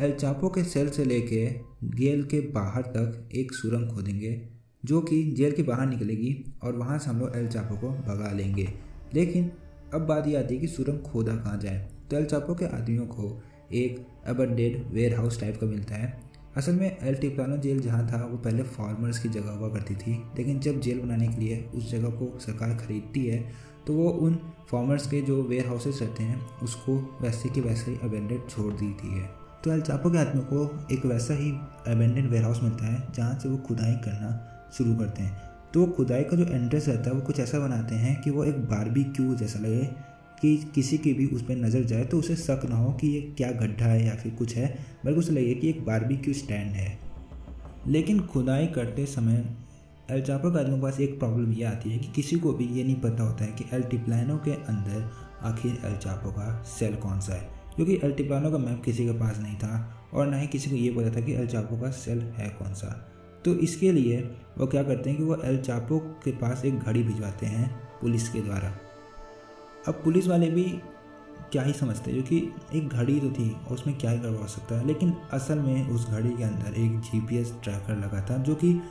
एल 0.01 0.13
चापो 0.13 0.49
के 0.49 0.63
सेल 0.63 0.89
से 0.89 1.05
लेके 1.05 1.47
जेल 1.95 2.23
के 2.23 2.39
बाहर 2.51 2.81
तक 2.95 3.29
एक 3.35 3.53
सुरंग 3.53 3.89
खोदेंगे, 3.89 4.41
जो 4.83 5.01
कि 5.01 5.23
जेल 5.31 5.51
के 5.51 5.63
बाहर 5.63 5.87
निकलेगी 5.87 6.35
और 6.63 6.75
वहाँ 6.75 6.97
से 6.99 7.09
हम 7.09 7.19
लोग 7.19 7.35
एल 7.35 7.47
चापो 7.47 7.77
को 7.77 7.89
भगा 8.03 8.31
लेंगे। 8.31 8.67
लेकिन 9.13 9.51
अब 9.93 10.01
बात 10.01 10.27
यह 10.27 10.39
आती 10.39 10.55
है 10.55 10.61
कि 10.61 10.67
सुरंग 10.67 10.99
खोदा 11.01 11.35
कहाँ 11.35 11.57
जाए? 11.57 11.87
तो 12.09 12.17
एल 12.17 12.25
चापो 12.25 12.55
के 12.55 12.65
आदमियों 12.67 13.05
को 13.07 13.41
एक 13.73 14.05
अबंडेड 14.27 14.83
वेयर 14.91 15.15
हाउस 15.15 15.39
टाइप 15.41 15.59
का 15.61 15.67
मिलता 15.67 15.95
है 15.95 16.26
असल 16.57 16.75
में 16.75 16.97
एल 16.99 17.15
टिप्लानो 17.15 17.57
जेल 17.57 17.79
जहाँ 17.81 18.07
था, 18.07 18.23
वो 18.25 18.37
पहले 18.37 18.63
फार्मर्स 18.63 19.19
की 19.19 19.29
जगह 19.29 19.51
हुआ 19.51 19.69
करती 19.69 19.95
थी। 19.95 20.13
लेकिन 20.37 20.59
जब 20.59 20.79
जेल 20.81 20.99
बनाने 20.99 21.27
के 21.27 21.39
लिए 21.39 21.69
उस 21.75 21.91
जगह 21.91 22.09
को 22.11 22.37
सरकार 22.39 22.75
खरीदती 22.77 23.25
है 23.25 23.39
तो 23.87 23.93
वो 23.93 24.09
उन 24.09 24.39
फार्मर्स 24.71 25.05
के 25.07 25.21
जो 25.21 25.41
वेयर 25.43 25.67
हाउसेस 25.67 25.99
रहते 26.01 26.23
हैं, 26.23 26.39
उसको 26.63 26.95
वैसे 27.21 27.49
कि 27.49 27.61
वैसे 27.61 27.91
ही 27.91 27.97
अबेंडेड 28.03 28.49
छोड़ 28.49 28.73
देती 28.73 29.13
है। 29.13 29.29
तो 29.63 29.71
एल 29.71 29.81
चापो 29.81 30.09
के 30.11 30.17
आदमी 30.17 30.41
को 30.43 30.87
एक 30.93 31.05
वैसा 31.05 31.33
ही 31.33 31.51
अबेंडेड 31.87 32.25
वेयर 32.25 32.43
हाउस 32.43 32.59
मिलता 32.63 32.85
है, 32.85 33.07
जहाँ 33.15 33.39
से 33.39 33.49
वो 33.49 33.57
खुदाई 33.57 33.93
करना 34.05 34.31
शुरू 34.77 34.95
करते 34.95 35.23
हैं। 35.23 35.37
तो 35.73 35.79
वो 35.79 35.87
खुदाई 35.87 36.23
का 36.23 36.37
जो 36.37 36.45
एंट्रेंस 36.45 36.87
रहता 36.87 37.09
है, 37.09 37.15
वो 37.15 37.21
कुछ 37.21 37.39
ऐसा 37.39 37.59
बनाते 37.59 37.95
हैं 37.95 38.19
कि 38.21 38.29
वो 38.29 38.43
एक 38.43 38.59
बारबी 38.65 39.03
क्यू 39.05 39.35
जैसा 39.35 39.59
लगे 39.59 39.89
कि 40.41 40.55
किसी 40.75 40.97
की 40.97 41.13
भी 41.13 41.25
उस 41.27 41.41
पर 41.41 41.55
नज़र 41.55 41.83
जाए 41.83 42.05
तो 42.05 42.17
उसे 42.19 42.35
शक 42.35 42.65
ना 42.69 42.75
हो 42.75 42.91
कि 42.91 43.07
ये 43.07 43.21
क्या 43.37 43.51
गड्ढा 43.51 43.85
है 43.85 44.05
या 44.05 44.15
फिर 44.15 44.31
कुछ 44.33 44.55
है, 44.55 44.67
बल्कि 45.05 45.19
उसे 45.19 45.33
लगे 45.33 45.53
कि 45.55 45.69
एक 45.69 45.85
बारबेक्यू 45.85 46.33
स्टैंड 46.33 46.71
है। 46.71 46.97
लेकिन 47.87 48.19
खुदाई 48.23 48.67
करते 48.67 49.05
समय 49.05 49.45
एल 50.11 50.21
के 50.21 50.31
आदमियों 50.31 50.63
के 50.67 50.81
पास 50.81 50.99
एक 50.99 51.17
प्रॉब्लम 51.19 51.53
ये 51.53 51.63
आती 51.65 51.89
है 51.89 51.97
कि 51.99 52.11
किसी 52.15 52.35
को 52.39 52.53
भी 52.53 52.65
ये 52.67 52.83
नहीं 52.83 52.95
पता 53.01 53.23
होता 53.23 53.45
है 53.45 53.51
कि 53.51 53.65
एल 53.73 53.83
के 53.91 54.51
अंदर 54.53 55.09
आखिर 55.43 55.71
एल 55.85 55.97
का 56.05 56.63
सेल 56.69 56.95
कौन 56.97 57.19
सा 57.19 57.33
है। 57.33 57.55
क्योंकि 57.75 57.99
एल 58.03 58.15
का 58.21 58.57
मैप 58.57 58.81
किसी 58.85 59.05
के 59.05 59.19
पास 59.19 59.39
नहीं 59.39 59.55
था 59.55 60.09
और 60.13 60.27
ना 60.27 60.37
ही 60.37 60.47
किसी 60.47 60.69
को 60.69 60.75
ये 60.75 60.89
पता 60.91 61.15
था 61.15 61.21
कि 61.21 61.33
एल 61.33 61.47
चापो 61.47 61.81
का 61.81 61.91
सेल 61.93 62.21
है 62.37 62.49
कौन 62.59 62.73
सा। 62.73 62.87
तो 63.45 63.53
इसके 63.57 63.91
लिए 63.91 64.19
वो 64.57 64.67
क्या 64.67 64.83
करते 64.83 65.09
हैं 65.09 65.17
कि 65.19 65.25
वो 65.25 65.41
एल 65.45 65.57
चापो 65.57 65.99
के 66.23 66.31
पास 66.37 66.65
एक 66.65 66.79
घड़ी 66.79 67.03
भिजवाते 67.03 67.45
हैं 67.45 67.69
पुलिस 68.01 68.29
के 68.29 68.41
द्वारा। 68.41 68.73
अब 69.87 70.01
पुलिस 70.03 70.27
वाले 70.27 70.49
भी 70.49 70.63
क्या 71.51 71.63
ही 71.63 71.73
समझते 71.73 72.11
क्योंकि 72.11 72.37
एक 72.75 72.87
घड़ी 72.89 73.19
तो 73.19 73.29
थी 73.31 73.49
और 73.51 73.73
उसमें 73.73 73.97
क्या 73.97 74.11
ही 74.11 74.19
करवा 74.19 74.45
सकता 74.47 74.79
है। 74.79 74.85
लेकिन 74.87 75.13
असल 75.33 75.59
में 75.59 75.89
उस 75.89 76.09
घड़ी 76.09 76.29
के 76.29 76.43
अंदर 76.43 76.73
एक 76.75 76.99
जीपीएस 77.01 77.53
ट्रैकर 77.63 77.95
लगा 77.95 78.21
था, 78.21 78.37
जो 78.37 78.55
कि 78.55 78.81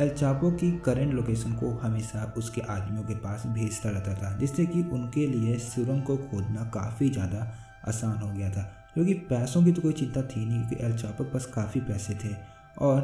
एल 0.00 0.08
चापो 0.10 0.50
की 0.52 0.70
करंट 0.78 1.14
लोकेशन 1.14 1.52
को 1.52 1.70
हमेशा 1.78 2.32
उसके 2.38 2.60
आदमियों 2.62 3.04
के 3.04 3.14
पास 3.16 3.42
भेजता 3.48 3.90
रहता 3.90 4.14
था, 4.14 4.36
जिससे 4.38 4.66
कि 4.66 4.82
उनके 4.82 5.26
लिए 5.26 5.58
सुरंग 5.58 6.02
को 6.02 6.16
खोदना 6.18 6.64
काफ़ी 6.74 7.10
ज़्यादा 7.10 7.46
आसान 7.88 8.18
हो 8.18 8.32
गया 8.32 8.50
था। 8.50 8.62
क्योंकि 8.94 9.14
पैसों 9.30 9.64
की 9.64 9.72
तो 9.72 9.82
कोई 9.82 9.92
चिंता 9.92 10.22
थी 10.22 10.44
नहीं, 10.46 10.60
क्योंकि 10.60 10.84
एल 10.86 10.96
चापो 10.98 11.24
के 11.24 11.30
पास 11.30 11.46
काफ़ी 11.46 11.80
पैसे 11.80 12.14
थे 12.14 12.34
और 12.78 13.00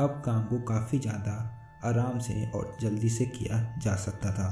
अब 0.00 0.22
काम 0.24 0.44
को 0.44 0.58
काफ़ी 0.64 0.98
ज़्यादा 0.98 1.32
आराम 1.84 2.18
से 2.18 2.50
और 2.50 2.76
जल्दी 2.80 3.08
से 3.08 3.24
किया 3.28 3.66
जा 3.78 3.94
सकता 3.96 4.32
था। 4.32 4.48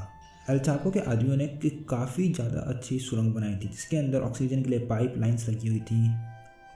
एल्चापो 0.50 0.91
के 0.91 1.00
आदमियों 1.03 1.37
ने 1.37 1.47
काफ़ी 1.91 2.33
ज़्यादा 2.33 2.61
अच्छी 2.69 2.99
सुरंग 2.99 3.33
बनाई 3.35 3.55
थी, 3.55 3.69
जिसके 3.69 3.97
अंदर 3.97 4.21
ऑक्सीजन 4.21 4.62
के 4.62 4.71
लिए 4.71 4.79
पाइप 4.87 5.15
लाइन्स 5.19 5.49
लगी 5.49 5.69
हुई 5.69 5.81
थी, 5.81 6.09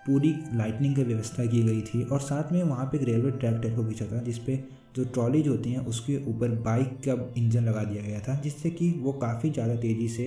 पूरी 0.07 0.35
लाइटनिंग 0.55 0.95
की 0.97 1.03
व्यवस्था 1.03 1.45
की 1.47 1.63
गई 1.63 1.81
थी 1.83 2.03
और 2.05 2.21
साथ 2.21 2.53
में 2.53 2.63
वहाँ 2.63 2.87
पे 2.87 2.99
एक 2.99 3.05
रेलवे 3.05 3.31
ट्रैक 3.31 3.61
टाइप 3.63 3.77
को 3.77 3.83
बिछा 3.83 4.07
था, 4.07 4.23
जिसपे 4.23 4.59
जो 4.97 5.05
ट्रॉलीज 5.07 5.49
होती 5.49 5.73
हैं, 5.73 5.85
उसके 5.87 6.17
ऊपर 6.27 6.49
बाइक 6.61 6.99
का 7.07 7.15
इंजन 7.39 7.65
लगा 7.65 7.85
दिया 7.85 8.03
गया 8.03 8.21
था, 8.21 8.35
जिससे 8.41 8.71
कि 8.71 8.91
वो 9.01 9.13
काफ़ी 9.21 9.51
ज़्यादा 9.51 9.75
तेज़ी 9.77 10.09
से 10.09 10.25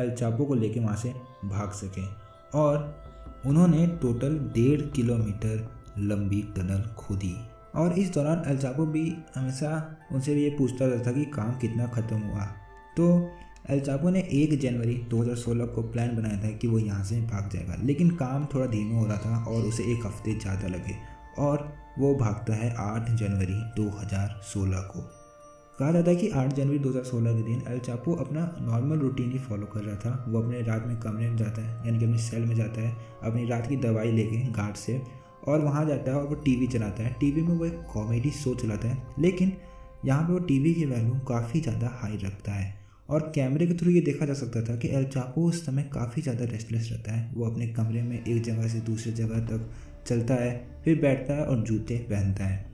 एल्चापो 0.00 0.44
को 0.44 0.54
लेके 0.54 0.80
वहाँ 0.80 0.96
से 0.96 1.12
भाग 1.46 1.70
सकें। 1.72 2.06
और 2.54 3.42
उन्होंने 3.46 3.86
टोटल 4.02 4.38
डेढ़ 4.54 4.80
किलोमीटर 4.90 5.68
लंबी 6.00 6.42
टनल 6.56 6.82
खोदी। 6.96 7.34
और 7.74 7.98
इस 7.98 8.12
दौरान 8.14 8.42
अल्जाबो 8.46 8.86
भी 8.88 9.06
हमेशा 9.36 9.70
उनसे 10.12 10.34
ये 10.34 10.50
पूछता 10.58 10.86
रहता 10.86 11.06
था 11.06 11.12
कि 11.14 11.24
काम 11.32 11.54
कितना 11.58 11.86
ख़त्म 11.94 12.18
हुआ। 12.18 12.44
तो 12.96 13.06
चापो 13.78 14.10
ने 14.10 14.20
एक 14.34 14.58
जनवरी 14.60 14.94
2016 15.10 15.66
को 15.74 15.82
प्लान 15.84 16.16
बनाया 16.16 16.38
था 16.38 16.50
कि 16.52 16.68
वो 16.68 16.78
यहाँ 16.78 17.04
से 17.04 17.20
भाग 17.22 17.48
जाएगा, 17.50 17.76
लेकिन 17.82 18.10
काम 18.16 18.44
थोड़ा 18.54 18.66
धीमा 18.68 18.98
हो 18.98 19.06
रहा 19.06 19.16
था 19.18 19.44
और 19.44 19.62
उसे 19.64 19.82
एक 19.92 20.06
हफ़्ते 20.06 20.34
ज़्यादा 20.36 20.68
लगे 20.68 20.96
और 21.38 21.72
वो 21.98 22.14
भागता 22.16 22.54
है 22.54 22.70
8 22.80 23.10
जनवरी 23.16 23.60
2016 23.76 24.82
को। 24.88 25.00
कहा 25.78 25.90
जाता 25.92 26.10
है 26.10 26.16
कि 26.16 26.28
8 26.30 26.52
जनवरी 26.52 26.78
2016 26.80 27.36
के 27.36 27.42
दिन 27.44 27.62
एल 27.68 27.78
चापो 27.80 28.14
अपना 28.16 28.44
नॉर्मल 28.62 28.98
रूटीन 28.98 29.30
ही 29.32 29.38
फॉलो 29.40 29.66
कर 29.66 29.80
रहा 29.80 29.96
था। 29.96 30.24
वो 30.28 30.42
अपने 30.42 30.60
रात 30.62 30.86
में 30.86 30.96
कमरे 31.00 31.28
में 31.30 31.36
जाता 31.36 31.62
है, 31.62 31.86
यानी 31.86 31.98
कि 31.98 32.04
अपने 32.04 32.18
सेल 32.20 32.44
में 32.44 32.54
जाता 32.56 32.80
है, 32.80 32.96
अपनी 33.22 33.46
रात 33.46 33.66
की 33.66 33.76
दवाई 33.78 34.12
लेके 34.12 34.36
गार्ड 34.52 34.76
से 34.76 35.00
और 35.44 35.60
वहाँ 35.60 35.84
जाता 35.86 36.10
है 36.10 36.16
और 36.16 36.26
वो 36.26 36.34
टीवी 36.36 36.66
चलाता 36.66 37.02
है। 37.02 37.16
टीवी 37.20 37.42
में 37.42 37.54
वो 37.54 37.64
एक 37.66 37.82
कॉमेडी 37.92 38.30
शो 38.32 38.54
चलाता 38.54 38.88
है, 38.88 39.02
लेकिन 39.18 39.52
यहाँ 40.06 40.22
पे 40.22 40.32
वो 40.32 40.38
टीवी 40.40 40.74
की 40.74 40.84
वैल्यू 40.84 41.14
काफ़ी 41.28 41.60
ज़्यादा 41.60 41.90
हाई 41.94 42.16
रखता 42.16 42.52
है। 42.52 42.72
और 43.08 43.30
कैमरे 43.34 43.66
के 43.66 43.74
थ्रू 43.74 43.90
ये 43.90 44.00
देखा 44.00 44.26
जा 44.26 44.34
सकता 44.34 44.62
था 44.62 44.76
कि 44.76 44.88
एल 44.88 45.04
चापो 45.04 45.42
उस 45.48 45.64
समय 45.66 45.82
काफ़ी 45.94 46.22
ज़्यादा 46.22 46.44
रेस्टलेस 46.44 46.88
रहता 46.92 47.12
है। 47.12 47.30
वो 47.34 47.46
अपने 47.46 47.66
कमरे 47.68 48.02
में 48.02 48.16
एक 48.18 48.42
जगह 48.42 48.68
से 48.68 48.80
दूसरी 48.82 49.12
जगह 49.12 49.40
तक 49.46 49.70
चलता 50.06 50.34
है, 50.34 50.80
फिर 50.84 51.00
बैठता 51.00 51.34
है 51.34 51.44
और 51.46 51.62
जूते 51.62 51.96
पहनता 52.10 52.44
है। 52.44 52.64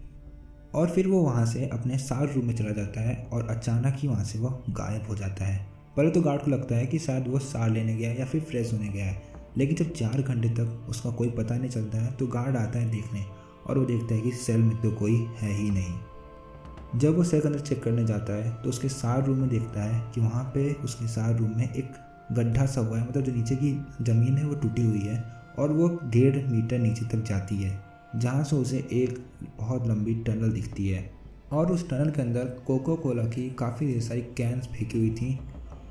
और 0.75 0.91
फिर 0.91 1.07
वो 1.07 1.23
वहाँ 1.23 1.45
से 1.47 1.69
अपने 1.69 1.99
सार 1.99 2.33
रूम 2.33 2.45
में 2.47 2.55
चला 2.55 2.71
जाता 2.73 3.01
है 3.01 3.17
और 3.33 3.47
अचानक 3.49 3.97
ही 3.99 4.09
वहाँ 4.09 4.25
से 4.25 4.39
वो 4.39 4.51
गायब 4.71 5.07
हो 5.09 5.17
जाता 5.17 5.45
है। 5.45 5.59
पहले 5.97 6.11
तो 6.11 6.21
गार्ड 6.21 6.43
को 6.43 6.51
लगता 6.51 6.77
है 6.77 6.87
कि 6.87 6.99
शायद 6.99 7.27
वो 7.29 7.39
सार 7.39 7.71
लेने 7.71 7.95
गया 7.95 8.11
है 8.11 8.19
या 8.19 8.27
फिर 8.27 8.41
फ्रेश 8.41 8.73
होने 8.73 8.89
गया 8.89 9.05
है। 9.05 9.30
लेकिन 9.59 9.77
जब 9.77 9.93
चार 9.93 10.23
घंटे 10.23 10.49
तक 10.55 10.87
उसका 10.89 11.11
कोई 11.11 11.31
पता 11.31 11.57
नहीं 11.57 11.71
चलता 11.71 11.99
है 11.99 12.13
तो 12.13 12.27
गार्ड 12.27 12.57
आता 12.57 12.79
है 12.79 12.91
देखने 12.91 13.25
और 13.67 13.79
वो 13.79 13.85
देखता 13.85 14.15
है 14.15 14.21
कि 14.21 14.31
सेल 14.33 14.61
में 14.61 14.77
तो 14.83 14.91
कोई 14.93 15.17
है 15.39 15.53
ही 15.53 15.71
नहीं। 15.71 16.99
जब 16.99 17.17
वो 17.17 17.25
सेल 17.25 17.41
के 17.41 17.49
अंदर 17.49 17.61
चेक 17.61 17.83
करने 17.83 18.05
जाता 18.07 18.33
है 18.35 18.53
तो 18.63 18.69
उसके 18.69 18.89
सार 18.89 19.25
रूम 19.25 19.39
में 19.39 19.49
देखता 19.49 19.83
है 19.83 20.01
कि 20.15 20.21
वहाँ 20.21 20.45
पे 20.55 20.73
उसके 20.75 21.07
सार 21.09 21.37
रूम 21.37 21.51
में 21.57 21.65
एक 21.67 21.93
गड्ढा 22.33 22.67
सा 22.67 22.81
हुआ 22.81 22.99
है 22.99 23.09
मतलब 23.09 23.23
जो 23.23 23.33
नीचे 23.33 23.57
की 23.57 23.73
ज़मीन 24.03 24.37
है, 24.37 24.45
वो 24.45 24.55
टूटी 24.55 24.83
हुई 24.83 25.01
है 25.01 25.23
और 25.59 25.73
वो 25.73 25.89
डेढ़ 26.05 26.37
मीटर 26.47 26.79
नीचे 26.79 27.07
तक 27.07 27.25
जाती 27.25 27.57
है, 27.57 27.79
जहाँ 28.17 28.45
से 28.45 28.57
उसे 28.57 28.79
एक 28.93 29.19
बहुत 29.59 29.87
लंबी 29.89 30.15
टनल 30.27 30.53
दिखती 30.53 30.89
है। 30.89 31.11
और 31.53 31.73
उस 31.73 31.89
टनल 31.91 32.11
के 32.11 32.23
अंदर 32.23 32.45
कोको 32.67 32.95
कोला 32.97 33.23
की 33.25 33.49
काफ़ी 33.51 33.87
ढेर 33.87 34.01
सारी 34.01 34.21
कैंस 34.37 34.67
फेंकी 34.69 34.99
हुई 34.99 35.11
थी 35.11 35.39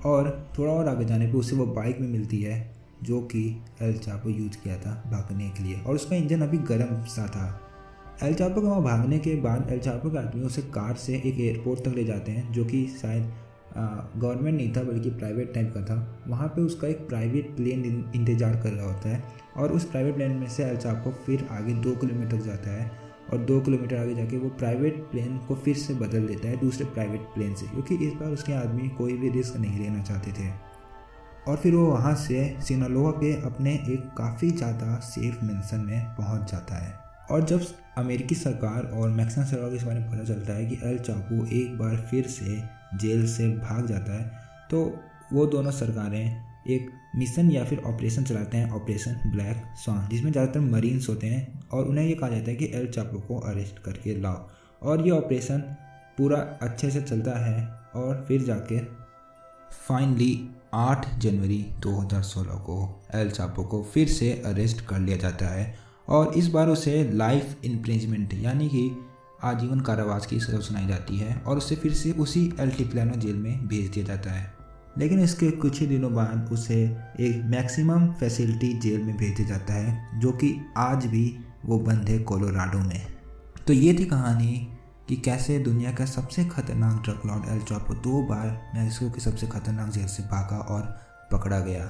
और 0.06 0.30
थोड़ा 0.58 0.72
और 0.74 0.88
आगे 0.88 1.06
जाने 1.06 1.28
पे 1.28 1.38
उसे 1.38 1.56
वो 1.56 1.66
बाइक 1.68 2.00
में 2.00 2.08
मिलती 2.08 2.42
है। 2.42 2.60
जो 3.04 3.22
कि 3.24 3.44
एल 3.82 3.98
चापो 3.98 4.30
यूज़ 4.30 4.58
किया 4.58 4.78
था 4.78 4.94
भागने 5.12 5.50
के 5.50 5.64
लिए। 5.64 5.76
और 5.78 5.96
उसका 5.96 6.16
इंजन 6.16 6.42
अभी 6.42 6.58
गर्म 6.70 7.04
सा 7.08 7.28
था। 7.28 7.48
एल 8.24 8.34
चापो 8.34 8.62
के 8.62 8.68
वहाँ 8.68 8.82
भागने 8.84 9.20
के 9.20 9.36
बाद 9.42 9.70
एल 9.72 9.80
चापो 9.80 10.10
के 10.10 10.18
आदमी 10.18 10.46
उसे 10.46 10.62
कार 10.72 10.96
से 10.98 11.16
एक 11.18 11.40
एयरपोर्ट 11.40 11.80
तक 11.80 11.96
ले 11.96 12.04
जाते 12.06 12.32
हैं, 12.32 12.52
जो 12.54 12.66
कि 12.66 12.86
शायद 13.02 13.32
गवर्नमेंट 13.78 14.56
नहीं 14.58 14.72
था, 14.74 14.84
बल्कि 14.84 15.10
प्राइवेट 15.12 15.54
टाइप 15.54 15.74
का 15.74 15.82
था। 15.84 16.24
वहाँ 16.28 16.48
पे 16.48 16.62
उसका 16.62 16.88
एक 16.88 17.08
प्राइवेट 17.08 17.56
प्लेन 17.56 17.84
इंतज़ार 18.16 18.56
कर 18.64 18.70
रहा 18.70 18.86
होता 18.86 19.10
है 19.10 19.24
और 19.58 19.72
उस 19.72 19.86
प्राइवेट 19.86 20.16
प्लेन 20.16 20.32
में 20.32 20.48
से 20.50 20.64
एल 20.64 20.78
चापो 20.78 21.12
फिर 21.26 21.48
आगे 21.52 21.74
दो 21.76 21.96
किलोमीटर 21.96 22.38
तक 22.38 22.44
जाता 22.46 22.72
है 22.72 22.92
और 23.32 23.38
दो 23.40 23.60
किलोमीटर 23.62 23.98
आगे 23.98 24.16
जाके 24.16 24.38
वो 24.38 24.50
प्राइवेट 24.60 24.96
प्लेन 25.12 25.38
को 25.48 25.56
फिर 25.56 25.76
से 25.78 25.94
बदल 25.96 26.28
देता 26.28 26.48
है 26.48 26.58
दूसरे 26.58 26.86
प्राइवेट 26.88 27.22
प्लेन 27.34 27.54
से, 27.56 27.68
क्योंकि 27.68 27.96
इस 28.08 28.14
बार 28.14 28.32
उसके 28.32 28.54
आदमी 28.54 28.88
कोई 28.98 29.14
भी 29.14 29.30
रिस्क 29.30 29.58
नहीं 29.58 29.80
लेना 29.80 30.04
चाहते 30.04 30.32
थे। 30.32 30.48
और 31.48 31.58
फिर 31.58 31.76
वो 31.76 31.86
वहाँ 31.86 32.14
से 32.18 32.44
सिनालोआ 32.68 33.12
के 33.14 33.34
अपने 33.46 33.74
एक 33.74 34.10
काफ़ी 34.18 34.50
ज़्यादा 34.52 34.96
सेफ़ 35.06 35.44
मेंशन 35.46 35.80
में 35.82 36.16
पहुँच 36.16 36.52
जाता 36.52 36.76
है। 36.76 36.94
और 37.32 37.44
जब 37.44 37.66
अमेरिकी 37.98 38.36
सरकार 38.36 38.86
और 38.92 39.10
मैक्सन 39.10 39.44
सरकार 39.44 39.70
को 39.70 39.76
इस 39.76 39.84
बारे 39.84 40.00
में 40.00 40.12
पता 40.12 40.24
चलता 40.26 40.54
है 40.54 40.66
कि 40.66 40.80
एल 40.84 40.98
चापू 41.00 41.46
एक 41.56 41.78
बार 41.78 41.96
फिर 42.12 42.28
से 42.30 42.62
जेल 42.98 43.26
से 43.28 43.48
भाग 43.50 43.88
जाता 43.88 44.14
है 44.14 44.32
तो 44.72 44.84
वो 45.34 45.46
दोनों 45.48 45.72
सरकारें 45.72 46.46
एक 46.68 46.90
मिशन 47.16 47.50
या 47.52 47.64
फिर 47.66 47.80
ऑपरेशन 47.88 48.24
चलाते 48.24 48.58
हैं 48.58 48.72
ऑपरेशन 48.72 49.20
ब्लैक 49.32 49.64
स्वान 49.78 50.08
जिसमें 50.10 50.32
ज़्यादातर 50.32 50.60
मरीन्स 50.62 51.10
होते 51.10 51.28
हैं 51.28 51.68
और 51.70 51.88
उन्हें 51.88 52.06
ये 52.06 52.14
कहा 52.14 52.30
जाता 52.30 52.50
है 52.52 52.56
कि 52.56 52.72
एल 52.76 52.88
चापो 52.88 53.20
को 53.28 53.40
अरेस्ट 53.42 53.80
करके 53.80 54.20
लाओ। 54.22 54.48
और 54.82 55.06
ये 55.06 55.12
ऑपरेशन 55.12 55.60
पूरा 56.18 56.38
अच्छे 56.62 56.90
से 56.92 57.02
चलता 57.02 57.38
है 57.40 57.68
और 57.96 58.24
फिर 58.28 58.42
जाके 58.44 58.80
फाइनली 59.80 60.34
8 60.74 61.06
जनवरी 61.18 61.66
2016 61.80 62.46
को 62.46 63.04
एल 63.16 63.30
चापो 63.30 63.64
को 63.64 63.84
फिर 63.94 64.08
से 64.08 64.44
अरेस्ट 64.46 64.82
कर 64.82 65.00
लिया 65.00 65.18
जाता 65.18 65.46
है 65.46 65.80
और 66.10 66.34
इस 66.34 66.48
बार 66.48 66.68
उसे 66.68 67.12
लाइफ 67.14 67.58
इम्प्रेजमेंट 67.66 68.34
यानी 68.34 68.68
कि 68.68 68.92
आजीवन 69.44 69.80
कारावास 69.80 70.26
की 70.26 70.40
सजा 70.40 70.60
सुनाई 70.60 70.88
जाती 70.88 71.18
है 71.18 71.36
और 71.36 71.58
उसे 71.58 71.76
फिर 71.76 71.94
से 71.94 72.12
उसी 72.12 72.54
एल्टीप्लानो 72.60 73.14
जेल 73.16 73.36
में 73.36 73.68
भेज 73.68 73.90
दिया 73.90 74.06
जाता 74.06 74.32
है। 74.32 74.54
लेकिन 74.98 75.20
इसके 75.20 75.52
कुछ 75.52 75.80
ही 75.80 75.88
दिनों 75.88 76.14
बाद 76.14 76.50
उसे 76.52 76.84
एक 77.20 77.42
मैक्सिमम 77.46 78.08
फैसिलिटी 78.08 78.74
जेल 78.74 79.04
में 79.04 79.18
भेज 79.18 79.38
दिया 79.38 79.48
जाता 79.48 79.74
है, 79.74 80.20
जो 80.20 80.32
कि 80.32 80.56
आज 80.78 81.06
भी 81.06 81.38
वो 81.66 81.80
बंद 81.80 82.10
है 82.10 82.20
कोलोराडो 82.20 82.80
में। 82.80 83.08
तो 83.68 83.74
ये 83.74 83.94
थी 83.94 84.06
कहानी 84.06 84.68
कि 85.10 85.16
कैसे 85.16 85.60
दुनिया 85.60 85.92
का 85.92 86.06
सबसे 86.06 86.46
खतरनाक 86.46 87.02
ड्रग 87.04 87.22
लॉर्ड 87.26 87.46
एल 87.50 87.62
चॉपो 87.62 87.94
दो 87.94 88.22
बार 88.22 88.48
मैक्सिको 88.76 89.12
की 89.12 89.22
सबसे 89.22 89.48
खतरनाक 89.48 89.90
जेल 89.90 90.08
से 90.08 90.24
भागा 90.24 90.58
और 90.58 90.82
पकड़ा 91.32 91.60
गया। 91.60 91.86